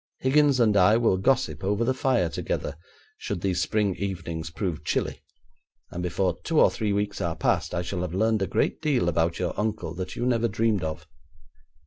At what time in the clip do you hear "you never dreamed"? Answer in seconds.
10.15-10.83